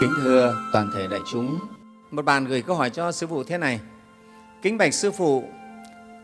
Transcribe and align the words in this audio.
Kính 0.00 0.14
thưa 0.16 0.56
toàn 0.72 0.90
thể 0.94 1.06
đại 1.06 1.20
chúng, 1.30 1.58
một 2.10 2.24
bạn 2.24 2.44
gửi 2.44 2.62
câu 2.62 2.76
hỏi 2.76 2.90
cho 2.90 3.12
Sư 3.12 3.26
Phụ 3.26 3.44
thế 3.44 3.58
này. 3.58 3.80
Kính 4.62 4.78
bạch 4.78 4.94
Sư 4.94 5.10
Phụ, 5.10 5.44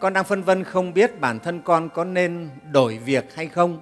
con 0.01 0.13
đang 0.13 0.25
phân 0.25 0.43
vân 0.43 0.65
không 0.65 0.95
biết 0.95 1.21
bản 1.21 1.41
thân 1.41 1.61
con 1.61 1.89
có 1.89 2.05
nên 2.05 2.51
đổi 2.73 2.99
việc 2.99 3.35
hay 3.35 3.47
không 3.47 3.81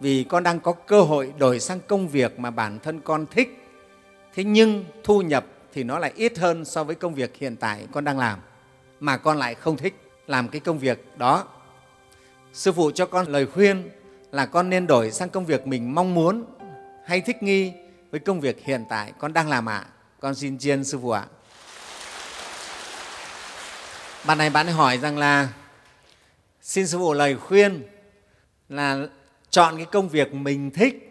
vì 0.00 0.24
con 0.24 0.42
đang 0.42 0.60
có 0.60 0.72
cơ 0.72 1.00
hội 1.00 1.32
đổi 1.38 1.60
sang 1.60 1.80
công 1.86 2.08
việc 2.08 2.38
mà 2.38 2.50
bản 2.50 2.78
thân 2.78 3.00
con 3.00 3.26
thích. 3.30 3.62
Thế 4.34 4.44
nhưng 4.44 4.84
thu 5.04 5.22
nhập 5.22 5.46
thì 5.72 5.84
nó 5.84 5.98
lại 5.98 6.12
ít 6.16 6.38
hơn 6.38 6.64
so 6.64 6.84
với 6.84 6.94
công 6.94 7.14
việc 7.14 7.36
hiện 7.36 7.56
tại 7.56 7.86
con 7.92 8.04
đang 8.04 8.18
làm 8.18 8.38
mà 9.00 9.16
con 9.16 9.36
lại 9.36 9.54
không 9.54 9.76
thích 9.76 9.94
làm 10.26 10.48
cái 10.48 10.60
công 10.60 10.78
việc 10.78 11.18
đó. 11.18 11.44
Sư 12.52 12.72
Phụ 12.72 12.90
cho 12.90 13.06
con 13.06 13.26
lời 13.28 13.46
khuyên 13.46 13.90
là 14.32 14.46
con 14.46 14.70
nên 14.70 14.86
đổi 14.86 15.10
sang 15.10 15.28
công 15.28 15.44
việc 15.44 15.66
mình 15.66 15.94
mong 15.94 16.14
muốn 16.14 16.44
hay 17.04 17.20
thích 17.20 17.42
nghi 17.42 17.72
với 18.10 18.20
công 18.20 18.40
việc 18.40 18.64
hiện 18.64 18.84
tại 18.88 19.12
con 19.18 19.32
đang 19.32 19.48
làm 19.48 19.68
ạ. 19.68 19.76
À? 19.76 19.86
Con 20.20 20.34
xin 20.34 20.58
chiên 20.58 20.84
Sư 20.84 20.98
Phụ 21.02 21.10
ạ. 21.10 21.20
À. 21.20 21.32
Bạn 24.26 24.38
này 24.38 24.50
bạn 24.50 24.66
ấy 24.66 24.72
hỏi 24.72 24.98
rằng 24.98 25.18
là 25.18 25.48
xin 26.62 26.86
Sư 26.86 26.98
Phụ 26.98 27.12
lời 27.12 27.36
khuyên 27.36 27.82
là 28.68 29.06
chọn 29.50 29.76
cái 29.76 29.86
công 29.86 30.08
việc 30.08 30.34
mình 30.34 30.70
thích 30.70 31.02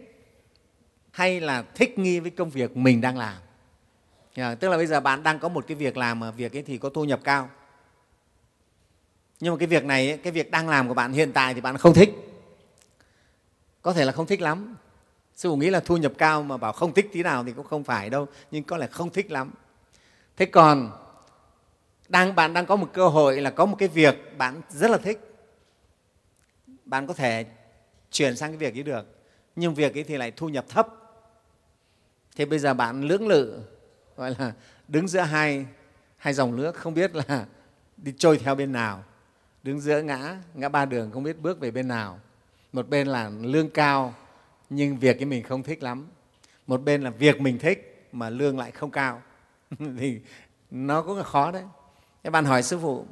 hay 1.12 1.40
là 1.40 1.64
thích 1.76 2.00
nghi 2.00 2.20
với 2.20 2.32
công 2.32 2.50
việc 2.50 2.78
mình 2.78 3.02
đang 3.02 3.18
làm. 3.18 3.36
Tức 4.36 4.70
là 4.70 4.78
bây 4.78 4.88
giờ 4.88 5.00
bạn 5.00 5.24
đang 5.24 5.40
có 5.40 5.50
một 5.50 5.66
cái 5.68 5.76
việc 5.76 5.98
làm 5.98 6.20
mà 6.20 6.32
việc 6.32 6.56
ấy 6.56 6.64
thì 6.64 6.78
có 6.78 6.90
thu 6.90 7.06
nhập 7.06 7.20
cao. 7.24 7.50
Nhưng 9.40 9.54
mà 9.54 9.58
cái 9.58 9.68
việc 9.68 9.86
này, 9.86 10.20
cái 10.24 10.32
việc 10.32 10.52
đang 10.52 10.70
làm 10.70 10.88
của 10.88 10.94
bạn 10.94 11.14
hiện 11.14 11.34
tại 11.34 11.54
thì 11.54 11.62
bạn 11.62 11.78
không 11.78 11.94
thích. 11.94 12.10
Có 13.82 13.94
thể 13.94 14.06
là 14.06 14.12
không 14.12 14.26
thích 14.26 14.42
lắm. 14.42 14.76
Sư 15.36 15.50
phụ 15.50 15.56
nghĩ 15.56 15.70
là 15.70 15.80
thu 15.80 15.98
nhập 15.98 16.14
cao 16.18 16.44
mà 16.44 16.58
bảo 16.58 16.74
không 16.74 16.94
thích 16.94 17.10
tí 17.14 17.24
nào 17.24 17.44
thì 17.44 17.52
cũng 17.52 17.68
không 17.68 17.84
phải 17.84 18.10
đâu, 18.10 18.28
nhưng 18.52 18.64
có 18.64 18.78
lẽ 18.78 18.88
không 18.88 19.10
thích 19.10 19.32
lắm. 19.32 19.52
Thế 20.38 20.46
còn 20.46 20.92
đang 22.10 22.36
bạn 22.36 22.54
đang 22.54 22.66
có 22.66 22.76
một 22.76 22.90
cơ 22.94 23.08
hội 23.08 23.42
là 23.42 23.50
có 23.50 23.66
một 23.66 23.76
cái 23.80 23.88
việc 23.88 24.38
bạn 24.38 24.62
rất 24.70 24.92
là 24.92 24.98
thích. 24.98 25.20
Bạn 26.86 27.08
có 27.08 27.14
thể 27.14 27.46
chuyển 28.12 28.36
sang 28.36 28.52
cái 28.52 28.58
việc 28.58 28.78
ấy 28.78 28.84
được, 28.84 29.06
nhưng 29.56 29.74
việc 29.74 29.98
ấy 29.98 30.04
thì 30.04 30.18
lại 30.18 30.32
thu 30.32 30.50
nhập 30.50 30.66
thấp. 30.70 30.88
Thế 32.36 32.46
bây 32.46 32.60
giờ 32.60 32.74
bạn 32.74 33.02
lưỡng 33.02 33.28
lự, 33.28 33.60
gọi 34.18 34.36
là 34.40 34.54
đứng 34.88 35.08
giữa 35.08 35.20
hai, 35.20 35.66
hai 36.18 36.34
dòng 36.34 36.56
nước, 36.56 36.76
không 36.76 36.94
biết 36.94 37.16
là 37.16 37.46
đi 37.98 38.14
trôi 38.18 38.38
theo 38.38 38.56
bên 38.56 38.72
nào 38.72 39.04
đứng 39.64 39.80
giữa 39.80 40.02
ngã 40.02 40.38
ngã 40.54 40.70
ba 40.70 40.86
đường 40.86 41.12
không 41.12 41.24
biết 41.24 41.42
bước 41.42 41.60
về 41.60 41.72
bên 41.72 41.88
nào 41.88 42.20
một 42.74 42.90
bên 42.90 43.08
là 43.08 43.32
lương 43.42 43.70
cao 43.70 44.14
nhưng 44.70 44.98
việc 44.98 45.16
cái 45.20 45.26
mình 45.26 45.44
không 45.44 45.64
thích 45.64 45.84
lắm. 45.84 46.08
Một 46.68 46.84
bên 46.84 47.02
là 47.02 47.10
việc 47.10 47.42
mình 47.42 47.60
thích 47.60 48.08
mà 48.12 48.30
lương 48.30 48.60
lại 48.60 48.72
không 48.72 48.92
cao. 48.92 49.22
Thì 50.00 50.20
nó 50.72 51.02
cũng 51.02 51.18
là 51.18 51.24
khó 51.24 51.52
đấy. 51.52 51.64
Các 52.24 52.30
bạn 52.30 52.46
hỏi 52.46 52.64
sư 52.64 52.80
phụ. 52.82 53.06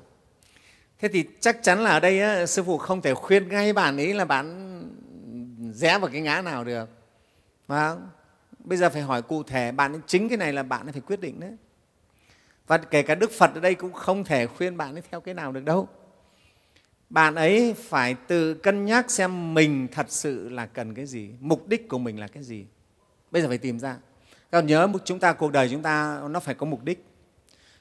Thế 1.00 1.08
thì 1.08 1.26
chắc 1.40 1.64
chắn 1.64 1.80
là 1.84 1.92
ở 1.92 2.00
đây 2.00 2.22
á, 2.22 2.46
sư 2.46 2.64
phụ 2.64 2.78
không 2.78 3.02
thể 3.02 3.14
khuyên 3.14 3.50
ngay 3.50 3.74
bạn 3.74 3.98
ấy 3.98 4.14
là 4.14 4.26
bạn 4.26 4.70
rẽ 5.74 6.00
vào 6.00 6.10
cái 6.12 6.22
ngã 6.22 6.42
nào 6.42 6.64
được. 6.64 6.90
Phải 7.68 7.90
không? 7.90 8.10
bây 8.64 8.78
giờ 8.78 8.90
phải 8.90 9.02
hỏi 9.02 9.22
cụ 9.22 9.44
thể 9.44 9.72
bạn 9.72 9.94
ấy 9.94 10.02
chính 10.08 10.30
cái 10.30 10.38
này 10.38 10.54
là 10.54 10.64
bạn 10.64 10.86
ấy 10.88 10.92
phải 10.92 11.02
quyết 11.02 11.22
định 11.22 11.40
đấy. 11.40 11.52
Và 12.68 12.78
kể 12.78 13.02
cả 13.02 13.16
đức 13.16 13.32
phật 13.32 13.52
ở 13.54 13.60
đây 13.60 13.76
cũng 13.76 13.94
không 13.94 14.24
thể 14.24 14.48
khuyên 14.48 14.78
bạn 14.78 14.96
ấy 14.96 15.04
theo 15.12 15.22
cái 15.22 15.34
nào 15.34 15.52
được 15.52 15.64
đâu 15.64 15.88
bạn 17.14 17.36
ấy 17.36 17.74
phải 17.74 18.14
tự 18.14 18.54
cân 18.54 18.86
nhắc 18.86 19.12
xem 19.12 19.54
mình 19.54 19.88
thật 19.92 20.06
sự 20.10 20.50
là 20.50 20.66
cần 20.66 20.94
cái 20.94 21.06
gì, 21.06 21.30
mục 21.40 21.68
đích 21.68 21.90
của 21.90 21.98
mình 21.98 22.20
là 22.20 22.28
cái 22.28 22.44
gì. 22.44 22.66
Bây 23.32 23.42
giờ 23.42 23.48
phải 23.48 23.58
tìm 23.58 23.80
ra. 23.80 23.98
Các 24.52 24.58
bạn 24.58 24.68
nhớ 24.68 24.88
chúng 25.06 25.20
ta, 25.20 25.34
cuộc 25.34 25.52
đời 25.52 25.70
chúng 25.72 25.82
ta, 25.82 26.22
nó 26.30 26.40
phải 26.40 26.56
có 26.56 26.66
mục 26.66 26.84
đích. 26.84 27.06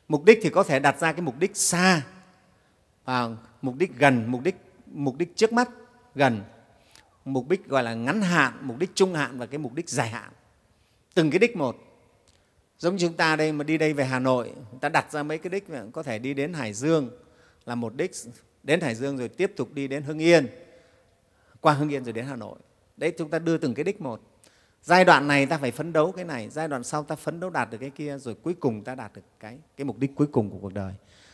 Mục 0.08 0.24
đích 0.24 0.38
thì 0.42 0.50
có 0.50 0.62
thể 0.62 0.78
đặt 0.78 1.00
ra 1.00 1.12
cái 1.12 1.20
mục 1.20 1.38
đích 1.38 1.56
xa 1.56 2.02
và 3.04 3.28
mục 3.62 3.74
đích 3.76 3.98
gần, 3.98 4.24
mục 4.28 4.42
đích 4.42 4.56
mục 4.86 5.16
đích 5.18 5.36
trước 5.36 5.52
mắt 5.52 5.70
gần, 6.14 6.40
mục 7.24 7.48
đích 7.48 7.66
gọi 7.66 7.82
là 7.82 7.94
ngắn 7.94 8.22
hạn, 8.22 8.52
mục 8.60 8.78
đích 8.78 8.90
trung 8.94 9.14
hạn 9.14 9.38
và 9.38 9.46
cái 9.46 9.58
mục 9.58 9.74
đích 9.74 9.88
dài 9.88 10.08
hạn. 10.08 10.32
Từng 11.14 11.30
cái 11.30 11.38
đích 11.38 11.56
một. 11.56 11.76
Giống 12.78 12.96
chúng 12.98 13.14
ta 13.14 13.36
đây 13.36 13.52
mà 13.52 13.64
đi 13.64 13.78
đây 13.78 13.92
về 13.92 14.04
hà 14.04 14.18
nội, 14.18 14.52
ta 14.80 14.88
đặt 14.88 15.12
ra 15.12 15.22
mấy 15.22 15.38
cái 15.38 15.50
đích 15.50 15.64
có 15.92 16.02
thể 16.02 16.18
đi 16.18 16.34
đến 16.34 16.52
hải 16.52 16.72
dương 16.72 17.10
là 17.64 17.74
một 17.74 17.94
đích 17.94 18.12
đến 18.62 18.80
Hải 18.80 18.94
Dương 18.94 19.18
rồi 19.18 19.28
tiếp 19.28 19.52
tục 19.56 19.72
đi 19.74 19.88
đến 19.88 20.02
Hưng 20.02 20.18
Yên, 20.18 20.46
qua 21.60 21.72
Hưng 21.72 21.88
Yên 21.88 22.04
rồi 22.04 22.12
đến 22.12 22.26
Hà 22.26 22.36
Nội. 22.36 22.58
Đấy 22.96 23.12
chúng 23.18 23.30
ta 23.30 23.38
đưa 23.38 23.58
từng 23.58 23.74
cái 23.74 23.84
đích 23.84 24.00
một. 24.00 24.20
Giai 24.82 25.04
đoạn 25.04 25.28
này 25.28 25.46
ta 25.46 25.58
phải 25.58 25.70
phấn 25.70 25.92
đấu 25.92 26.12
cái 26.12 26.24
này, 26.24 26.48
giai 26.50 26.68
đoạn 26.68 26.84
sau 26.84 27.02
ta 27.02 27.14
phấn 27.14 27.40
đấu 27.40 27.50
đạt 27.50 27.70
được 27.70 27.78
cái 27.78 27.90
kia, 27.90 28.18
rồi 28.18 28.34
cuối 28.42 28.54
cùng 28.60 28.84
ta 28.84 28.94
đạt 28.94 29.12
được 29.14 29.22
cái, 29.40 29.58
cái 29.76 29.84
mục 29.84 29.98
đích 29.98 30.10
cuối 30.14 30.26
cùng 30.26 30.50
của 30.50 30.58
cuộc 30.58 30.74
đời. 30.74 30.92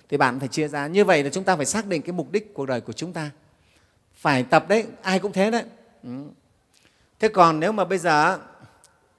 Thì 0.08 0.16
bạn 0.16 0.38
phải 0.38 0.48
chia 0.48 0.68
ra. 0.68 0.86
Như 0.86 1.04
vậy 1.04 1.24
là 1.24 1.30
chúng 1.30 1.44
ta 1.44 1.56
phải 1.56 1.66
xác 1.66 1.86
định 1.86 2.02
cái 2.02 2.12
mục 2.12 2.32
đích 2.32 2.54
cuộc 2.54 2.66
đời 2.66 2.80
của 2.80 2.92
chúng 2.92 3.12
ta. 3.12 3.30
Phải 4.14 4.42
tập 4.42 4.68
đấy, 4.68 4.86
ai 5.02 5.18
cũng 5.18 5.32
thế 5.32 5.50
đấy. 5.50 5.64
Ừ. 6.02 6.10
Thế 7.18 7.28
còn 7.28 7.60
nếu 7.60 7.72
mà 7.72 7.84
bây 7.84 7.98
giờ 7.98 8.38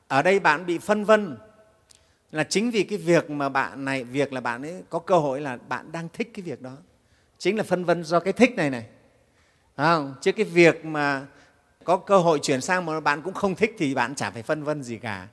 ở 0.08 0.22
đây 0.22 0.40
bạn 0.40 0.66
bị 0.66 0.78
phân 0.78 1.04
vân 1.06 1.38
là 2.32 2.44
chính 2.44 2.72
vì 2.72 2.84
cái 2.84 2.98
việc 2.98 3.30
mà 3.30 3.50
bạn 3.50 3.86
này, 3.86 4.04
việc 4.04 4.34
là 4.34 4.42
bạn 4.42 4.62
ấy 4.62 4.84
có 4.90 5.00
cơ 5.00 5.18
hội 5.18 5.42
là 5.42 5.58
bạn 5.68 5.92
đang 5.92 6.08
thích 6.14 6.32
cái 6.34 6.44
việc 6.44 6.62
đó 6.62 6.78
chính 7.40 7.58
là 7.58 7.64
phân 7.64 7.86
vân 7.86 8.04
do 8.04 8.20
cái 8.20 8.34
thích 8.34 8.56
này 8.56 8.70
này. 8.70 8.86
Không? 9.78 10.16
chứ 10.22 10.32
cái 10.32 10.46
việc 10.46 10.86
mà 10.86 11.28
có 11.84 11.98
cơ 11.98 12.18
hội 12.18 12.40
chuyển 12.40 12.62
sang 12.62 12.86
mà 12.86 13.00
bạn 13.00 13.22
cũng 13.22 13.34
không 13.34 13.56
thích 13.56 13.76
thì 13.78 13.96
bạn 13.96 14.16
chả 14.16 14.32
phải 14.32 14.44
phân 14.44 14.64
vân 14.64 14.84
gì 14.84 14.98
cả. 14.98 15.28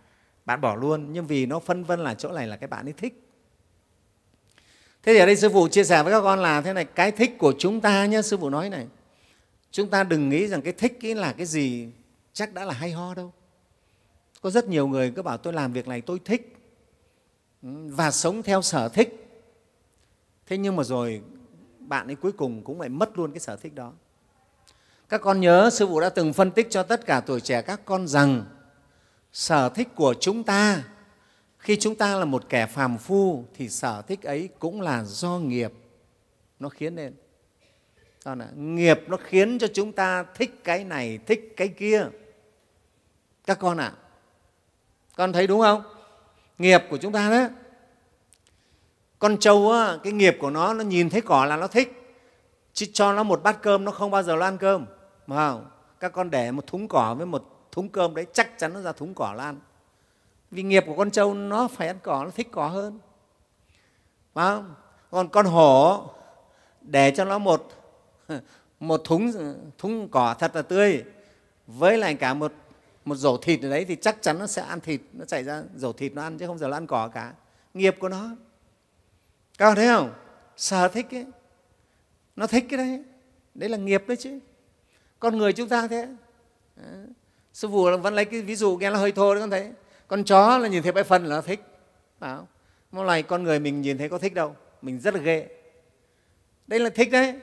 Bạn 0.44 0.61
bỏ 0.61 0.75
luôn, 0.75 1.12
nhưng 1.12 1.27
vì 1.27 1.47
nó 1.47 1.59
phân 1.59 1.84
vân 1.84 2.00
là 2.00 2.15
chỗ 2.15 2.33
này 2.33 2.47
là 2.47 2.56
cái 2.56 2.69
bạn 2.69 2.87
ấy 2.87 2.93
thích. 2.93 3.22
Thế 5.03 5.12
thì 5.12 5.19
ở 5.19 5.27
đây 5.27 5.37
sư 5.37 5.49
phụ 5.49 5.69
chia 5.69 5.84
sẻ 5.84 6.03
với 6.03 6.12
các 6.12 6.21
con 6.21 6.39
là 6.39 6.61
thế 6.61 6.72
này, 6.72 6.84
cái 6.84 7.12
thích 7.12 7.39
của 7.39 7.55
chúng 7.59 7.81
ta 7.81 8.06
nhé 8.06 8.23
sư 8.23 8.37
phụ 8.37 8.50
nói 8.50 8.71
này. 8.71 8.87
Chúng 9.71 9.91
ta 9.91 10.05
đừng 10.05 10.28
nghĩ 10.28 10.49
rằng 10.49 10.62
cái 10.62 10.73
thích 10.73 10.99
ấy 11.03 11.15
là 11.15 11.33
cái 11.33 11.47
gì, 11.47 11.88
chắc 12.33 12.55
đã 12.55 12.65
là 12.65 12.73
hay 12.73 12.93
ho 12.93 13.15
đâu. 13.15 13.33
Có 14.41 14.50
rất 14.50 14.69
nhiều 14.69 14.88
người 14.88 15.12
cứ 15.17 15.23
bảo 15.23 15.37
tôi 15.37 15.53
làm 15.53 15.73
việc 15.73 15.88
này 15.88 16.00
tôi 16.00 16.21
thích. 16.25 16.56
Ừ, 17.62 17.69
và 17.87 18.11
sống 18.11 18.43
theo 18.43 18.62
sở 18.62 18.88
thích. 18.88 19.27
Thế 20.47 20.59
nhưng 20.59 20.77
mà 20.77 20.83
rồi 20.83 21.23
bạn 21.89 22.07
ấy 22.07 22.17
cuối 22.17 22.33
cùng 22.33 22.63
cũng 22.63 22.79
phải 22.79 22.89
mất 22.89 23.19
luôn 23.19 23.33
cái 23.33 23.41
sở 23.41 23.57
thích 23.57 23.75
đó. 23.75 23.93
Các 25.09 25.21
con 25.21 25.41
nhớ 25.41 25.71
sư 25.73 25.87
phụ 25.87 26.01
đã 26.01 26.09
từng 26.09 26.33
phân 26.33 26.51
tích 26.51 26.67
cho 26.71 26.83
tất 26.83 27.07
cả 27.07 27.21
tuổi 27.21 27.41
trẻ 27.41 27.63
các 27.63 27.81
con 27.85 28.09
rằng 28.09 28.45
sở 29.33 29.69
thích 29.69 29.89
của 29.95 30.15
chúng 30.21 30.45
ta 30.45 30.83
khi 31.59 31.77
chúng 31.77 31.95
ta 31.95 32.17
là 32.17 32.25
một 32.25 32.49
kẻ 32.49 32.67
phàm 32.67 32.99
phu 32.99 33.45
thì 33.55 33.69
sở 33.69 34.03
thích 34.03 34.23
ấy 34.23 34.49
cũng 34.59 34.81
là 34.81 35.05
do 35.05 35.39
nghiệp 35.39 35.73
nó 36.59 36.69
khiến 36.69 36.95
nên. 36.95 37.15
Đó 38.25 38.35
là 38.35 38.49
nghiệp 38.57 39.01
nó 39.07 39.17
khiến 39.17 39.59
cho 39.59 39.67
chúng 39.75 39.93
ta 39.93 40.23
thích 40.23 40.61
cái 40.65 40.85
này 40.85 41.19
thích 41.27 41.55
cái 41.57 41.69
kia. 41.69 42.07
Các 43.47 43.59
con 43.59 43.77
ạ 43.77 43.93
à, 43.97 43.99
con 45.17 45.33
thấy 45.33 45.47
đúng 45.47 45.61
không? 45.61 45.83
Nghiệp 46.59 46.83
của 46.91 46.99
chúng 46.99 47.13
ta 47.13 47.31
đó 47.31 47.49
con 49.19 49.38
trâu 49.38 49.71
á, 49.71 49.99
cái 50.03 50.12
nghiệp 50.12 50.37
của 50.41 50.50
nó 50.50 50.75
nó 50.75 50.84
nhìn 50.84 51.10
thấy 51.10 51.21
cỏ 51.21 51.44
là 51.44 51.56
nó 51.56 51.66
thích. 51.66 52.03
Chứ 52.72 52.87
cho 52.93 53.12
nó 53.12 53.22
một 53.22 53.43
bát 53.43 53.62
cơm 53.62 53.84
nó 53.84 53.93
không 53.93 54.10
bao 54.10 54.22
giờ 54.22 54.37
nó 54.37 54.44
ăn 54.44 54.59
cơm. 54.59 54.87
Mà 55.27 55.37
không? 55.37 55.66
các 56.00 56.12
con 56.12 56.31
để 56.31 56.50
một 56.50 56.66
thúng 56.66 56.88
cỏ 56.88 57.15
với 57.19 57.26
một 57.26 57.69
thúng 57.72 57.88
cơm 57.88 58.15
đấy 58.15 58.26
chắc 58.32 58.59
chắn 58.59 58.72
nó 58.72 58.81
ra 58.81 58.93
thúng 58.93 59.15
cỏ 59.15 59.34
nó 59.37 59.44
ăn. 59.44 59.60
Vì 60.50 60.62
nghiệp 60.62 60.84
của 60.87 60.97
con 60.97 61.10
trâu 61.10 61.34
nó 61.34 61.69
phải 61.69 61.87
ăn 61.87 61.99
cỏ 62.03 62.25
nó 62.25 62.31
thích 62.31 62.49
cỏ 62.53 62.69
hơn. 62.69 62.99
Phải 64.34 64.47
không? 64.47 64.75
còn 65.10 65.28
con 65.28 65.47
hổ 65.47 66.03
để 66.81 67.12
cho 67.16 67.25
nó 67.25 67.38
một 67.38 67.69
một 68.81 69.00
thúng 69.05 69.32
thúng 69.78 70.09
cỏ 70.09 70.34
thật 70.38 70.56
là 70.56 70.62
tươi. 70.62 71.05
Với 71.67 71.99
lại 71.99 72.14
cả 72.14 72.35
một 72.35 72.52
một 73.05 73.14
rổ 73.14 73.37
thịt 73.37 73.62
ở 73.62 73.70
đấy 73.70 73.85
thì 73.85 73.96
chắc 73.96 74.23
chắn 74.23 74.38
nó 74.38 74.46
sẽ 74.46 74.62
ăn 74.62 74.81
thịt 74.81 75.00
nó 75.12 75.25
chạy 75.25 75.44
ra 75.44 75.62
rổ 75.76 75.93
thịt 75.93 76.12
nó 76.12 76.23
ăn 76.23 76.38
chứ 76.38 76.46
không 76.46 76.58
giờ 76.58 76.69
nó 76.69 76.76
ăn 76.76 76.87
cỏ 76.87 77.08
cả. 77.08 77.32
Nghiệp 77.75 77.96
của 78.00 78.08
nó 78.08 78.31
các 79.58 79.67
bạn 79.67 79.76
thấy 79.76 79.87
không? 79.87 80.14
Sở 80.56 80.88
thích 80.88 81.06
ấy 81.11 81.26
nó 82.37 82.47
thích 82.47 82.64
cái 82.70 82.79
đấy. 82.79 83.03
Đấy 83.55 83.69
là 83.69 83.79
nghiệp 83.79 84.05
đấy 84.06 84.17
chứ. 84.17 84.38
Con 85.19 85.38
người 85.38 85.53
chúng 85.53 85.69
ta 85.69 85.88
thế. 85.88 86.08
Sư 87.53 87.69
phụ 87.69 87.88
vẫn 88.03 88.14
lấy 88.14 88.25
cái 88.25 88.41
ví 88.43 88.56
dụ 88.56 88.76
nghe 88.76 88.91
là 88.91 88.99
hơi 88.99 89.12
thô 89.12 89.35
đấy 89.35 89.41
con 89.41 89.50
thấy. 89.50 89.73
Con 90.08 90.25
chó 90.25 90.58
là 90.58 90.69
nhìn 90.69 90.82
thấy 90.82 90.93
bãi 90.93 91.05
phân 91.05 91.25
là 91.25 91.37
nó 91.37 91.43
thích 91.43 91.61
phải 92.19 92.37
không 92.37 92.47
một 92.93 93.05
này 93.05 93.23
con 93.23 93.43
người 93.43 93.61
mình 93.61 93.81
nhìn 93.81 93.99
thấy 93.99 94.08
có 94.08 94.19
thích 94.19 94.35
đâu. 94.35 94.56
Mình 94.82 95.00
rất 95.00 95.14
là 95.14 95.20
ghê. 95.20 95.49
Đây 96.67 96.81
là 96.81 96.91
thích 96.91 97.11
đấy. 97.11 97.41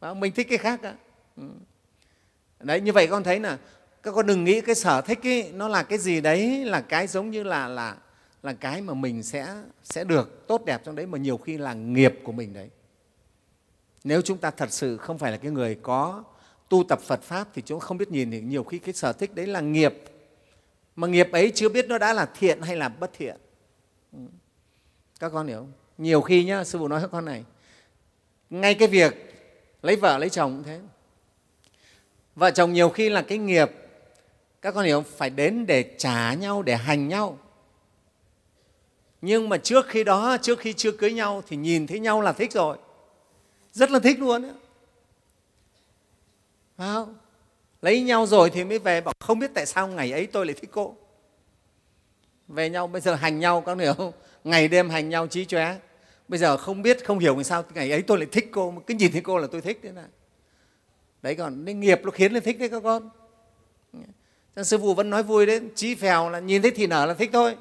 Phải 0.00 0.14
mình 0.14 0.32
thích 0.32 0.46
cái 0.50 0.58
khác 0.58 0.80
cả 0.82 0.94
ừ. 1.36 1.42
đấy 2.60 2.80
như 2.80 2.92
vậy 2.92 3.06
con 3.06 3.22
thấy 3.22 3.40
là 3.40 3.58
các 4.02 4.12
con 4.14 4.26
đừng 4.26 4.44
nghĩ 4.44 4.60
cái 4.60 4.74
sở 4.74 5.00
thích 5.00 5.26
ấy, 5.26 5.52
nó 5.54 5.68
là 5.68 5.82
cái 5.82 5.98
gì 5.98 6.20
đấy 6.20 6.64
là 6.64 6.80
cái 6.80 7.06
giống 7.06 7.30
như 7.30 7.42
là 7.42 7.68
là 7.68 7.96
là 8.42 8.52
cái 8.52 8.80
mà 8.80 8.94
mình 8.94 9.22
sẽ 9.22 9.56
sẽ 9.84 10.04
được 10.04 10.46
tốt 10.46 10.64
đẹp 10.64 10.82
trong 10.84 10.96
đấy, 10.96 11.06
mà 11.06 11.18
nhiều 11.18 11.36
khi 11.36 11.58
là 11.58 11.74
nghiệp 11.74 12.14
của 12.24 12.32
mình 12.32 12.52
đấy. 12.52 12.70
Nếu 14.04 14.22
chúng 14.22 14.38
ta 14.38 14.50
thật 14.50 14.72
sự 14.72 14.96
không 14.96 15.18
phải 15.18 15.32
là 15.32 15.36
cái 15.36 15.50
người 15.50 15.74
có 15.82 16.24
tu 16.68 16.84
tập 16.88 17.00
Phật 17.00 17.22
pháp 17.22 17.48
thì 17.54 17.62
chúng 17.66 17.80
không 17.80 17.98
biết 17.98 18.10
nhìn 18.10 18.30
thì 18.30 18.40
nhiều 18.40 18.64
khi 18.64 18.78
cái 18.78 18.94
sở 18.94 19.12
thích 19.12 19.34
đấy 19.34 19.46
là 19.46 19.60
nghiệp. 19.60 19.94
Mà 20.96 21.06
nghiệp 21.08 21.28
ấy 21.32 21.52
chưa 21.54 21.68
biết 21.68 21.86
nó 21.88 21.98
đã 21.98 22.12
là 22.12 22.26
thiện 22.38 22.62
hay 22.62 22.76
là 22.76 22.88
bất 22.88 23.10
thiện. 23.18 23.36
Ừ. 24.12 24.18
Các 25.20 25.28
con 25.28 25.46
hiểu 25.46 25.58
không? 25.58 25.72
Nhiều 25.98 26.20
khi 26.20 26.44
nhá, 26.44 26.64
sư 26.64 26.78
phụ 26.78 26.88
nói 26.88 27.00
các 27.00 27.10
con 27.12 27.24
này, 27.24 27.44
ngay 28.50 28.74
cái 28.74 28.88
việc 28.88 29.14
lấy 29.82 29.96
vợ 29.96 30.18
lấy 30.18 30.30
chồng 30.30 30.54
cũng 30.56 30.64
thế. 30.64 30.80
Vợ 32.36 32.50
chồng 32.50 32.72
nhiều 32.72 32.88
khi 32.88 33.08
là 33.08 33.22
cái 33.22 33.38
nghiệp, 33.38 33.70
các 34.62 34.74
con 34.74 34.84
hiểu 34.84 35.02
không? 35.02 35.12
phải 35.16 35.30
đến 35.30 35.66
để 35.66 35.94
trả 35.98 36.34
nhau, 36.34 36.62
để 36.62 36.76
hành 36.76 37.08
nhau 37.08 37.38
nhưng 39.22 39.48
mà 39.48 39.56
trước 39.56 39.86
khi 39.88 40.04
đó, 40.04 40.36
trước 40.42 40.58
khi 40.58 40.72
chưa 40.72 40.92
cưới 40.92 41.12
nhau 41.12 41.42
thì 41.48 41.56
nhìn 41.56 41.86
thấy 41.86 42.00
nhau 42.00 42.20
là 42.20 42.32
thích 42.32 42.52
rồi. 42.52 42.76
Rất 43.72 43.90
là 43.90 43.98
thích 43.98 44.20
luôn 44.20 44.42
ấy. 44.42 44.52
Phải 46.76 46.88
không? 46.88 47.14
lấy 47.82 48.00
nhau 48.02 48.26
rồi 48.26 48.50
thì 48.50 48.64
mới 48.64 48.78
về 48.78 49.00
bảo 49.00 49.14
không 49.20 49.38
biết 49.38 49.50
tại 49.54 49.66
sao 49.66 49.88
ngày 49.88 50.12
ấy 50.12 50.26
tôi 50.26 50.46
lại 50.46 50.54
thích 50.60 50.70
cô. 50.72 50.96
Về 52.48 52.70
nhau, 52.70 52.86
bây 52.86 53.00
giờ 53.00 53.14
hành 53.14 53.38
nhau 53.38 53.60
các 53.60 53.78
hiểu 53.78 53.94
không? 53.94 54.12
Ngày 54.44 54.68
đêm 54.68 54.90
hành 54.90 55.08
nhau 55.08 55.26
trí 55.26 55.44
chóe. 55.44 55.76
Bây 56.28 56.38
giờ 56.38 56.56
không 56.56 56.82
biết, 56.82 57.04
không 57.04 57.18
hiểu 57.18 57.34
vì 57.34 57.44
sao 57.44 57.64
ngày 57.74 57.90
ấy 57.90 58.02
tôi 58.02 58.18
lại 58.18 58.26
thích 58.32 58.48
cô. 58.52 58.74
Cứ 58.86 58.94
nhìn 58.94 59.12
thấy 59.12 59.20
cô 59.20 59.38
là 59.38 59.46
tôi 59.46 59.60
thích 59.60 59.80
thế 59.82 59.92
này. 59.92 60.04
Đấy 61.22 61.34
còn 61.34 61.64
cái 61.64 61.74
nghiệp 61.74 62.00
nó 62.04 62.10
khiến 62.10 62.32
lên 62.32 62.42
thích 62.42 62.58
đấy 62.58 62.68
các 62.68 62.82
con. 62.82 63.10
Sư 64.62 64.78
phụ 64.78 64.94
vẫn 64.94 65.10
nói 65.10 65.22
vui 65.22 65.46
đấy. 65.46 65.60
Trí 65.74 65.94
phèo 65.94 66.30
là 66.30 66.38
nhìn 66.38 66.62
thấy 66.62 66.70
thì 66.70 66.86
nở 66.86 67.06
là 67.06 67.14
thích 67.14 67.30
thôi 67.32 67.56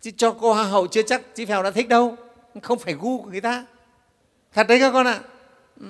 chứ 0.00 0.10
cho 0.16 0.36
cô 0.40 0.52
hoa 0.52 0.64
hậu 0.64 0.86
chưa 0.86 1.02
chắc 1.02 1.22
chị 1.34 1.46
phèo 1.46 1.62
đã 1.62 1.70
thích 1.70 1.88
đâu. 1.88 2.16
Không 2.62 2.78
phải 2.78 2.94
gu 2.94 3.22
của 3.22 3.30
người 3.30 3.40
ta. 3.40 3.66
Thật 4.52 4.68
đấy 4.68 4.80
các 4.80 4.90
con 4.90 5.06
ạ. 5.06 5.20
Ừ. 5.80 5.86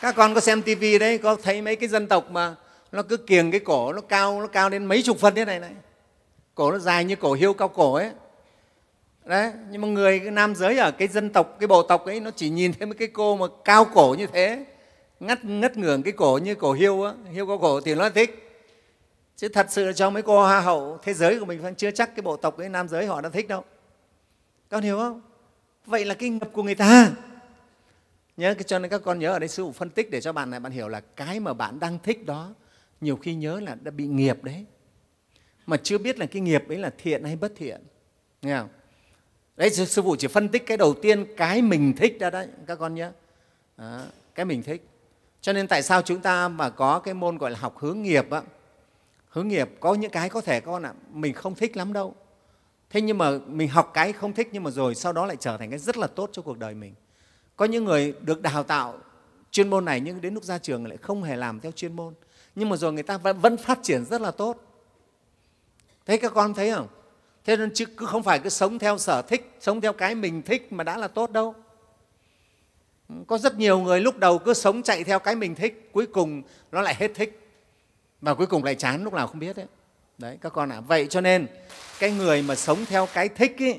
các 0.00 0.14
con 0.16 0.34
có 0.34 0.40
xem 0.40 0.62
tivi 0.62 0.98
đấy, 0.98 1.18
có 1.18 1.36
thấy 1.42 1.62
mấy 1.62 1.76
cái 1.76 1.88
dân 1.88 2.06
tộc 2.06 2.30
mà 2.30 2.54
nó 2.92 3.02
cứ 3.02 3.16
kiềng 3.16 3.50
cái 3.50 3.60
cổ 3.60 3.92
nó 3.92 4.00
cao 4.00 4.40
nó 4.40 4.46
cao 4.46 4.68
đến 4.68 4.84
mấy 4.84 5.02
chục 5.02 5.18
phân 5.18 5.34
thế 5.34 5.44
này 5.44 5.60
này. 5.60 5.72
Cổ 6.54 6.70
nó 6.70 6.78
dài 6.78 7.04
như 7.04 7.16
cổ 7.16 7.32
hiêu 7.32 7.52
cao 7.52 7.68
cổ 7.68 7.94
ấy. 7.94 8.10
Đấy, 9.24 9.50
nhưng 9.70 9.80
mà 9.82 9.88
người 9.88 10.18
cái 10.18 10.30
nam 10.30 10.54
giới 10.54 10.78
ở 10.78 10.90
cái 10.90 11.08
dân 11.08 11.30
tộc, 11.30 11.56
cái 11.60 11.66
bộ 11.66 11.82
tộc 11.82 12.06
ấy 12.06 12.20
nó 12.20 12.30
chỉ 12.36 12.48
nhìn 12.50 12.72
thấy 12.72 12.86
mấy 12.86 12.94
cái 12.94 13.08
cô 13.08 13.36
mà 13.36 13.46
cao 13.64 13.84
cổ 13.84 14.14
như 14.18 14.26
thế, 14.26 14.64
ngắt, 15.20 15.44
ngất 15.44 15.76
ngưởng 15.76 16.02
cái 16.02 16.12
cổ 16.12 16.38
như 16.42 16.54
cổ 16.54 16.72
hiêu 16.72 17.02
á, 17.02 17.12
hiêu 17.32 17.46
cao 17.46 17.58
cổ 17.58 17.80
thì 17.80 17.94
nó 17.94 18.10
thích 18.10 18.47
chứ 19.38 19.48
thật 19.48 19.66
sự 19.70 19.84
là 19.84 19.92
cho 19.92 20.10
mấy 20.10 20.22
cô 20.22 20.42
hoa 20.42 20.60
hậu 20.60 20.98
thế 21.02 21.14
giới 21.14 21.40
của 21.40 21.46
mình 21.46 21.74
chưa 21.76 21.90
chắc 21.90 22.16
cái 22.16 22.22
bộ 22.22 22.36
tộc 22.36 22.54
cái 22.58 22.68
nam 22.68 22.88
giới 22.88 23.06
họ 23.06 23.20
đã 23.20 23.28
thích 23.28 23.48
đâu. 23.48 23.64
Con 24.68 24.82
hiểu 24.82 24.98
không? 24.98 25.20
Vậy 25.86 26.04
là 26.04 26.14
cái 26.14 26.28
nghiệp 26.28 26.48
của 26.52 26.62
người 26.62 26.74
ta. 26.74 27.10
Nhớ 28.36 28.54
cho 28.66 28.78
nên 28.78 28.90
các 28.90 29.02
con 29.04 29.18
nhớ 29.18 29.32
ở 29.32 29.38
đây 29.38 29.48
sư 29.48 29.64
phụ 29.64 29.72
phân 29.72 29.90
tích 29.90 30.10
để 30.10 30.20
cho 30.20 30.32
bạn 30.32 30.50
này 30.50 30.60
bạn 30.60 30.72
hiểu 30.72 30.88
là 30.88 31.00
cái 31.00 31.40
mà 31.40 31.52
bạn 31.52 31.80
đang 31.80 31.98
thích 32.02 32.26
đó 32.26 32.54
nhiều 33.00 33.16
khi 33.16 33.34
nhớ 33.34 33.60
là 33.60 33.76
đã 33.80 33.90
bị 33.90 34.06
nghiệp 34.06 34.44
đấy. 34.44 34.64
Mà 35.66 35.76
chưa 35.76 35.98
biết 35.98 36.18
là 36.18 36.26
cái 36.26 36.42
nghiệp 36.42 36.68
ấy 36.68 36.78
là 36.78 36.90
thiện 36.98 37.24
hay 37.24 37.36
bất 37.36 37.52
thiện. 37.56 37.80
Nghe 38.42 38.58
không? 38.58 38.68
Đấy 39.56 39.70
sư 39.70 40.02
phụ 40.02 40.16
chỉ 40.18 40.28
phân 40.28 40.48
tích 40.48 40.66
cái 40.66 40.76
đầu 40.76 40.94
tiên 41.02 41.26
cái 41.36 41.62
mình 41.62 41.92
thích 41.96 42.16
ra 42.20 42.30
đấy 42.30 42.48
các 42.66 42.78
con 42.78 42.94
nhớ. 42.94 43.12
Đó, 43.76 44.00
cái 44.34 44.46
mình 44.46 44.62
thích. 44.62 44.88
Cho 45.40 45.52
nên 45.52 45.66
tại 45.66 45.82
sao 45.82 46.02
chúng 46.02 46.20
ta 46.20 46.48
mà 46.48 46.70
có 46.70 46.98
cái 46.98 47.14
môn 47.14 47.38
gọi 47.38 47.50
là 47.50 47.58
học 47.58 47.78
hướng 47.78 48.02
nghiệp 48.02 48.30
á 48.30 48.42
hướng 49.38 49.48
nghiệp, 49.48 49.70
có 49.80 49.94
những 49.94 50.10
cái 50.10 50.28
có 50.28 50.40
thể 50.40 50.60
con 50.60 50.82
ạ, 50.82 50.92
mình 51.12 51.34
không 51.34 51.54
thích 51.54 51.76
lắm 51.76 51.92
đâu. 51.92 52.14
Thế 52.90 53.00
nhưng 53.00 53.18
mà 53.18 53.30
mình 53.46 53.68
học 53.68 53.90
cái 53.94 54.12
không 54.12 54.32
thích 54.32 54.48
nhưng 54.52 54.62
mà 54.62 54.70
rồi 54.70 54.94
sau 54.94 55.12
đó 55.12 55.26
lại 55.26 55.36
trở 55.40 55.56
thành 55.56 55.70
cái 55.70 55.78
rất 55.78 55.96
là 55.96 56.06
tốt 56.06 56.30
cho 56.32 56.42
cuộc 56.42 56.58
đời 56.58 56.74
mình. 56.74 56.94
Có 57.56 57.64
những 57.64 57.84
người 57.84 58.14
được 58.20 58.42
đào 58.42 58.62
tạo 58.62 58.98
chuyên 59.50 59.70
môn 59.70 59.84
này 59.84 60.00
nhưng 60.00 60.20
đến 60.20 60.34
lúc 60.34 60.44
ra 60.44 60.58
trường 60.58 60.86
lại 60.86 60.96
không 60.96 61.22
hề 61.22 61.36
làm 61.36 61.60
theo 61.60 61.72
chuyên 61.72 61.96
môn. 61.96 62.14
Nhưng 62.54 62.68
mà 62.68 62.76
rồi 62.76 62.92
người 62.92 63.02
ta 63.02 63.18
vẫn 63.18 63.56
phát 63.56 63.78
triển 63.82 64.04
rất 64.04 64.20
là 64.20 64.30
tốt. 64.30 64.56
Thấy 66.06 66.18
các 66.18 66.32
con 66.34 66.54
thấy 66.54 66.70
không? 66.70 66.88
Thế 67.44 67.56
nên 67.56 67.70
chứ 67.74 67.86
cứ 67.86 68.06
không 68.06 68.22
phải 68.22 68.38
cứ 68.38 68.48
sống 68.48 68.78
theo 68.78 68.98
sở 68.98 69.22
thích, 69.22 69.56
sống 69.60 69.80
theo 69.80 69.92
cái 69.92 70.14
mình 70.14 70.42
thích 70.42 70.72
mà 70.72 70.84
đã 70.84 70.96
là 70.96 71.08
tốt 71.08 71.30
đâu. 71.30 71.54
Có 73.26 73.38
rất 73.38 73.58
nhiều 73.58 73.78
người 73.80 74.00
lúc 74.00 74.18
đầu 74.18 74.38
cứ 74.38 74.54
sống 74.54 74.82
chạy 74.82 75.04
theo 75.04 75.18
cái 75.18 75.36
mình 75.36 75.54
thích, 75.54 75.90
cuối 75.92 76.06
cùng 76.06 76.42
nó 76.72 76.80
lại 76.80 76.94
hết 76.94 77.10
thích 77.14 77.47
và 78.20 78.34
cuối 78.34 78.46
cùng 78.46 78.64
lại 78.64 78.74
chán 78.74 79.04
lúc 79.04 79.12
nào 79.12 79.26
không 79.26 79.38
biết 79.38 79.56
đấy 79.56 79.66
đấy 80.18 80.38
các 80.40 80.52
con 80.52 80.72
ạ. 80.72 80.76
À. 80.76 80.80
vậy 80.80 81.06
cho 81.10 81.20
nên 81.20 81.46
cái 81.98 82.10
người 82.10 82.42
mà 82.42 82.54
sống 82.54 82.84
theo 82.84 83.08
cái 83.14 83.28
thích 83.28 83.56
ấy, 83.58 83.78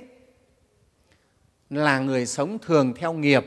là 1.69 1.99
người 1.99 2.25
sống 2.25 2.59
thường 2.59 2.93
theo 2.93 3.13
nghiệp. 3.13 3.45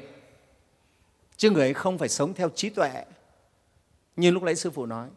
Chứ 1.36 1.50
người 1.50 1.62
ấy 1.62 1.74
không 1.74 1.98
phải 1.98 2.08
sống 2.08 2.34
theo 2.34 2.48
trí 2.48 2.70
tuệ. 2.70 3.04
Như 4.16 4.30
lúc 4.30 4.42
nãy 4.42 4.54
sư 4.54 4.70
phụ 4.70 4.86
nói. 4.86 5.08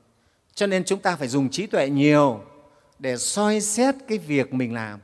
Cho 0.54 0.68
nên 0.68 0.84
chúng 0.84 1.00
ta 1.00 1.16
phải 1.16 1.28
dùng 1.28 1.50
trí 1.50 1.68
tuệ 1.68 1.90
nhiều 1.90 2.42
để 3.00 3.18
soi 3.18 3.62
xét 3.62 3.96
cái 4.08 4.18
việc 4.18 4.54
mình 4.54 4.74
làm. 4.74 5.00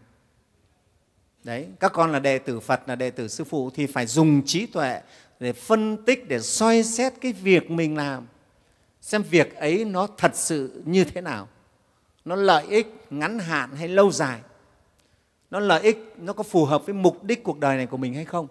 Đấy 1.44 1.68
các 1.80 1.92
con 1.94 2.12
là 2.12 2.20
đệ 2.20 2.40
tử 2.40 2.60
phật 2.60 2.82
là 2.86 2.96
đệ 2.96 3.12
tử 3.12 3.28
sư 3.28 3.44
phụ 3.44 3.70
thì 3.74 3.88
phải 3.88 4.06
dùng 4.06 4.46
trí 4.46 4.66
tuệ 4.66 5.02
để 5.40 5.54
phân 5.54 6.06
tích 6.06 6.28
để 6.28 6.40
soi 6.40 6.84
xét 6.84 7.14
cái 7.22 7.34
việc 7.34 7.72
mình 7.72 7.98
làm 7.98 8.28
xem 9.02 9.24
việc 9.24 9.56
ấy 9.56 9.86
nó 9.86 10.08
thật 10.18 10.32
sự 10.34 10.82
như 10.86 11.04
thế 11.04 11.22
nào. 11.22 11.48
Nó 12.26 12.36
lợi 12.36 12.66
ích 12.68 13.06
ngắn 13.10 13.40
hạn 13.40 13.76
hay 13.76 13.88
lâu 13.88 14.12
dài? 14.12 14.42
Nó 15.52 15.60
lợi 15.60 15.82
ích, 15.82 16.14
nó 16.18 16.34
có 16.34 16.44
phù 16.44 16.66
hợp 16.66 16.86
với 16.86 16.96
mục 16.96 17.24
đích 17.24 17.44
cuộc 17.44 17.60
đời 17.60 17.78
này 17.78 17.86
của 17.86 17.98
mình 17.98 18.14
hay 18.14 18.26
không? 18.26 18.48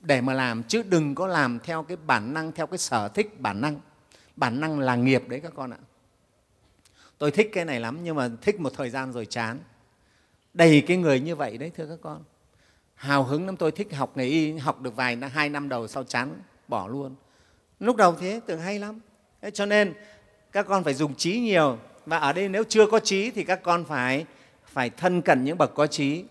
Để 0.00 0.20
mà 0.20 0.32
làm 0.34 0.62
chứ 0.62 0.82
đừng 0.82 1.14
có 1.14 1.26
làm 1.26 1.58
theo 1.58 1.82
cái 1.82 1.96
bản 2.06 2.34
năng, 2.34 2.52
theo 2.52 2.66
cái 2.66 2.78
sở 2.78 3.08
thích 3.08 3.40
bản 3.40 3.60
năng. 3.60 3.80
Bản 4.36 4.60
năng 4.60 4.78
là 4.78 4.96
nghiệp 4.96 5.28
đấy 5.28 5.40
các 5.40 5.52
con 5.56 5.70
ạ. 5.70 5.78
Tôi 7.18 7.30
thích 7.30 7.50
cái 7.52 7.64
này 7.64 7.80
lắm 7.80 7.98
nhưng 8.02 8.16
mà 8.16 8.30
thích 8.42 8.60
một 8.60 8.72
thời 8.76 8.90
gian 8.90 9.12
rồi 9.12 9.26
chán. 9.26 9.58
Đầy 10.54 10.84
cái 10.86 10.96
người 10.96 11.20
như 11.20 11.36
vậy 11.36 11.58
đấy 11.58 11.72
thưa 11.76 11.86
các 11.86 11.98
con. 12.02 12.24
Hào 12.94 13.24
hứng 13.24 13.46
lắm, 13.46 13.56
tôi 13.56 13.72
thích 13.72 13.94
học 13.94 14.16
nghề 14.16 14.24
y, 14.24 14.52
học 14.52 14.80
được 14.80 14.96
vài, 14.96 15.16
hai 15.16 15.48
năm 15.48 15.68
đầu 15.68 15.88
sau 15.88 16.04
chán, 16.04 16.42
bỏ 16.68 16.88
luôn 16.88 17.14
lúc 17.80 17.96
đầu 17.96 18.14
thế 18.14 18.40
tưởng 18.46 18.60
hay 18.60 18.78
lắm. 18.78 19.00
Thế 19.42 19.50
cho 19.50 19.66
nên 19.66 19.94
các 20.52 20.66
con 20.66 20.84
phải 20.84 20.94
dùng 20.94 21.14
trí 21.14 21.40
nhiều. 21.40 21.78
Và 22.06 22.18
ở 22.18 22.32
đây 22.32 22.48
nếu 22.48 22.64
chưa 22.68 22.86
có 22.86 23.00
trí 23.00 23.30
thì 23.30 23.44
các 23.44 23.62
con 23.62 23.84
phải 23.84 24.26
phải 24.64 24.90
thân 24.90 25.22
cận 25.22 25.44
những 25.44 25.58
bậc 25.58 25.74
có 25.74 25.86
trí 25.86 26.24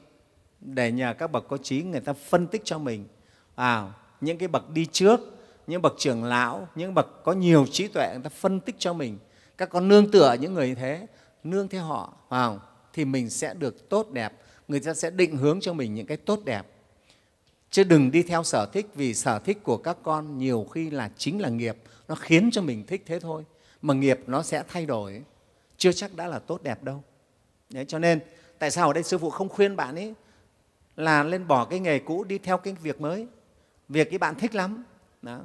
để 0.59 0.91
nhờ 0.91 1.13
các 1.17 1.31
bậc 1.31 1.47
có 1.47 1.57
trí 1.57 1.83
người 1.83 1.99
ta 1.99 2.13
phân 2.13 2.47
tích 2.47 2.61
cho 2.65 2.77
mình. 2.77 3.07
À, 3.55 3.91
những 4.21 4.37
cái 4.37 4.47
bậc 4.47 4.69
đi 4.69 4.85
trước 4.91 5.19
những 5.67 5.81
bậc 5.81 5.93
trưởng 5.97 6.23
lão 6.23 6.67
những 6.75 6.93
bậc 6.93 7.23
có 7.23 7.33
nhiều 7.33 7.65
trí 7.71 7.87
tuệ 7.87 8.09
người 8.13 8.23
ta 8.23 8.29
phân 8.29 8.59
tích 8.59 8.75
cho 8.79 8.93
mình. 8.93 9.17
Các 9.57 9.69
con 9.69 9.87
nương 9.87 10.11
tựa 10.11 10.35
những 10.39 10.53
người 10.53 10.67
như 10.67 10.75
thế 10.75 11.07
nương 11.43 11.67
theo 11.67 11.83
họ. 11.83 12.13
Vào 12.29 12.61
thì 12.93 13.05
mình 13.05 13.29
sẽ 13.29 13.53
được 13.53 13.89
tốt 13.89 14.11
đẹp. 14.11 14.33
Người 14.67 14.79
ta 14.79 14.93
sẽ 14.93 15.09
định 15.09 15.37
hướng 15.37 15.59
cho 15.59 15.73
mình 15.73 15.95
những 15.95 16.07
cái 16.07 16.17
tốt 16.17 16.39
đẹp 16.45 16.63
chứ 17.69 17.83
đừng 17.83 18.11
đi 18.11 18.23
theo 18.23 18.43
sở 18.43 18.65
thích 18.73 18.87
vì 18.95 19.13
sở 19.13 19.39
thích 19.39 19.63
của 19.63 19.77
các 19.77 19.97
con 20.03 20.37
nhiều 20.37 20.67
khi 20.71 20.89
là 20.89 21.11
chính 21.17 21.41
là 21.41 21.49
nghiệp. 21.49 21.77
Nó 22.07 22.15
khiến 22.15 22.49
cho 22.51 22.61
mình 22.61 22.83
thích 22.87 23.03
thế 23.05 23.19
thôi 23.19 23.45
mà 23.81 23.93
nghiệp 23.93 24.19
nó 24.27 24.43
sẽ 24.43 24.63
thay 24.67 24.85
đổi. 24.85 25.23
Chưa 25.77 25.91
chắc 25.91 26.15
đã 26.15 26.27
là 26.27 26.39
tốt 26.39 26.63
đẹp 26.63 26.83
đâu. 26.83 27.03
Đấy, 27.69 27.85
cho 27.87 27.99
nên 27.99 28.19
tại 28.59 28.71
sao 28.71 28.87
ở 28.87 28.93
đây 28.93 29.03
sư 29.03 29.17
phụ 29.17 29.29
không 29.29 29.49
khuyên 29.49 29.75
bạn 29.75 29.95
ấy 29.95 30.13
là 30.95 31.23
lên 31.23 31.47
bỏ 31.47 31.65
cái 31.65 31.79
nghề 31.79 31.99
cũ 31.99 32.23
đi 32.23 32.37
theo 32.37 32.57
cái 32.57 32.75
việc 32.81 33.01
mới? 33.01 33.27
Việc 33.89 34.09
cái 34.09 34.19
bạn 34.19 34.35
thích 34.35 34.55
lắm. 34.55 34.83
Đó. 35.21 35.39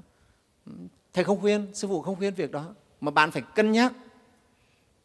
thầy 1.12 1.24
không 1.24 1.40
khuyên 1.40 1.66
sư 1.74 1.88
phụ 1.88 2.02
không 2.02 2.16
khuyên 2.16 2.34
việc 2.34 2.50
đó. 2.50 2.74
Mà 3.00 3.10
bạn 3.10 3.30
phải 3.30 3.42
cân 3.54 3.72
nhắc 3.72 3.92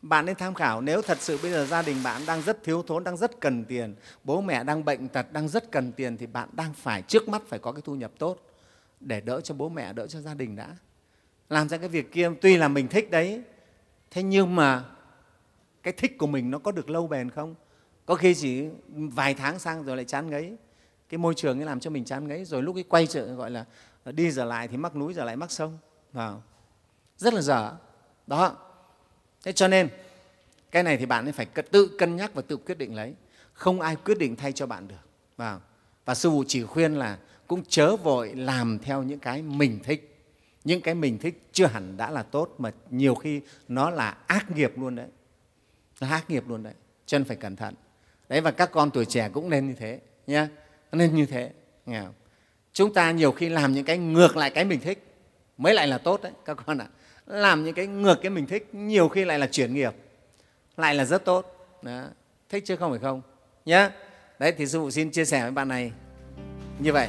bạn 0.02 0.26
nên 0.26 0.36
tham 0.36 0.54
khảo, 0.54 0.82
nếu 0.82 1.02
thật 1.02 1.18
sự 1.22 1.40
bây 1.42 1.52
giờ 1.52 1.66
gia 1.66 1.82
đình 1.82 2.04
bạn 2.04 2.22
đang 2.28 2.42
rất 2.42 2.64
thiếu 2.64 2.84
thốn, 2.84 3.04
đang 3.04 3.18
rất 3.18 3.40
cần 3.40 3.66
tiền, 3.66 3.96
bố 4.24 4.42
mẹ 4.42 4.64
đang 4.64 4.86
bệnh 4.86 5.08
tật, 5.08 5.34
đang 5.34 5.48
rất 5.48 5.72
cần 5.72 5.92
tiền 5.92 6.18
thì 6.18 6.26
bạn 6.26 6.50
đang 6.52 6.74
phải, 6.74 7.02
trước 7.02 7.30
mắt 7.30 7.42
phải 7.48 7.60
có 7.60 7.72
cái 7.72 7.82
thu 7.86 7.96
nhập 7.96 8.12
tốt 8.20 8.38
để 9.00 9.22
đỡ 9.22 9.42
cho 9.42 9.56
bố 9.56 9.70
mẹ, 9.70 9.94
đỡ 9.94 10.08
cho 10.08 10.22
gia 10.22 10.34
đình 10.34 10.56
đã. 10.56 10.76
Làm 11.50 11.70
ra 11.70 11.78
cái 11.78 11.90
việc 11.90 12.12
kia, 12.12 12.32
tuy 12.42 12.58
là 12.58 12.68
mình 12.68 12.88
thích 12.88 13.12
đấy, 13.12 13.42
thế 14.12 14.24
nhưng 14.24 14.56
mà 14.56 14.84
cái 15.84 15.94
thích 15.94 16.18
của 16.18 16.28
mình 16.28 16.52
nó 16.52 16.60
có 16.60 16.72
được 16.72 16.90
lâu 16.90 17.08
bền 17.08 17.30
không? 17.30 17.56
Có 18.06 18.16
khi 18.16 18.36
chỉ 18.36 18.66
vài 18.88 19.34
tháng 19.34 19.60
sang 19.60 19.84
rồi 19.84 19.96
lại 19.96 20.06
chán 20.06 20.30
ngấy. 20.30 20.58
Cái 21.10 21.18
môi 21.18 21.34
trường 21.34 21.60
ấy 21.60 21.66
làm 21.66 21.80
cho 21.80 21.90
mình 21.90 22.06
chán 22.06 22.28
ngấy, 22.28 22.46
rồi 22.46 22.64
lúc 22.64 22.76
ấy 22.76 22.84
quay 22.84 23.08
trở, 23.08 23.36
gọi 23.36 23.52
là, 23.52 23.66
đi 24.06 24.32
giờ 24.32 24.46
lại 24.46 24.68
thì 24.68 24.78
mắc 24.78 24.96
núi 24.96 25.14
giờ 25.14 25.24
lại 25.24 25.36
mắc 25.36 25.52
sông 25.52 25.78
vào 26.14 26.44
rất 27.18 27.34
là 27.34 27.42
dở. 27.42 27.76
Đó 28.28 28.56
thế 29.46 29.52
cho 29.52 29.68
nên 29.68 29.90
cái 30.72 30.84
này 30.84 30.98
thì 30.98 31.06
bạn 31.06 31.32
phải 31.32 31.46
tự 31.72 31.96
cân 31.98 32.16
nhắc 32.16 32.34
và 32.34 32.42
tự 32.42 32.58
quyết 32.58 32.78
định 32.78 32.96
lấy. 32.96 33.14
Không 33.54 33.82
ai 33.82 33.96
quyết 33.96 34.18
định 34.18 34.36
thay 34.36 34.52
cho 34.52 34.66
bạn 34.66 34.88
được. 34.88 34.96
Và, 35.38 35.60
và 36.06 36.16
sư 36.16 36.30
phụ 36.30 36.44
chỉ 36.48 36.64
khuyên 36.64 36.96
là 36.96 37.18
cũng 37.48 37.64
chớ 37.68 37.96
vội 37.96 38.36
làm 38.36 38.80
theo 38.80 39.04
những 39.04 39.20
cái 39.20 39.42
mình 39.42 39.80
thích. 39.84 40.14
Những 40.64 40.82
cái 40.82 40.96
mình 40.96 41.18
thích 41.18 41.42
chưa 41.52 41.66
hẳn 41.66 41.98
đã 41.98 42.12
là 42.12 42.24
tốt 42.24 42.56
mà 42.58 42.72
nhiều 42.90 43.16
khi 43.16 43.42
nó 43.68 43.90
là 43.90 44.18
ác 44.28 44.52
nghiệp 44.52 44.72
luôn 44.76 44.96
đấy. 44.96 45.08
Nó 46.02 46.10
ác 46.10 46.30
nghiệp 46.30 46.44
luôn 46.48 46.64
đấy. 46.64 46.74
Chân 47.06 47.24
phải 47.24 47.38
cẩn 47.38 47.56
thận. 47.56 47.76
Đấy 48.30 48.42
và 48.42 48.52
các 48.52 48.72
con 48.72 48.92
tuổi 48.92 49.06
trẻ 49.06 49.30
cũng 49.30 49.50
nên 49.50 49.68
như 49.68 49.74
thế 49.74 50.00
nhé 50.28 50.48
nên 50.92 51.16
như 51.16 51.26
thế. 51.26 51.52
Nghe 51.86 52.02
không? 52.02 52.14
chúng 52.78 52.94
ta 52.94 53.12
nhiều 53.12 53.32
khi 53.32 53.50
làm 53.50 53.74
những 53.74 53.86
cái 53.86 53.98
ngược 53.98 54.38
lại 54.38 54.50
cái 54.50 54.66
mình 54.66 54.80
thích 54.80 55.04
mới 55.58 55.74
lại 55.74 55.88
là 55.88 55.98
tốt 55.98 56.22
đấy 56.24 56.32
các 56.46 56.58
con 56.66 56.78
ạ 56.78 56.88
làm 57.28 57.66
những 57.66 57.74
cái 57.74 57.88
ngược 57.88 58.16
cái 58.22 58.30
mình 58.30 58.46
thích, 58.46 58.70
nhiều 58.74 59.08
khi 59.08 59.26
lại 59.26 59.40
là 59.40 59.48
chuyển 59.48 59.74
nghiệp, 59.74 59.94
lại 60.78 60.96
là 60.96 61.06
rất 61.06 61.26
tốt. 61.26 61.54
Đó. 61.82 62.04
thích 62.50 62.64
chứ 62.66 62.76
không 62.76 62.92
phải 62.92 63.00
không. 63.00 63.22
Nhé 63.66 63.90
đấy, 64.40 64.54
thì 64.58 64.68
sư 64.68 64.80
phụ 64.80 64.92
xin 64.92 65.12
chia 65.12 65.26
sẻ 65.26 65.42
với 65.42 65.52
bạn 65.52 65.68
này 65.68 65.92
như 66.80 66.94
vậy. 66.94 67.08